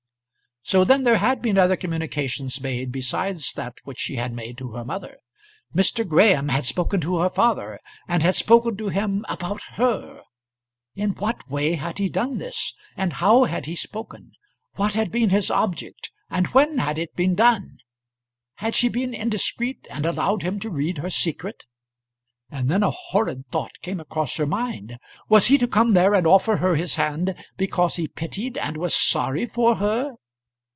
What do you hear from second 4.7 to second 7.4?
her mother. Mr. Graham had spoken to her